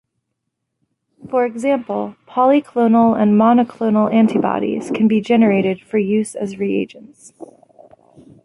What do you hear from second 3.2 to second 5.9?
monoclonal antibodies can be generated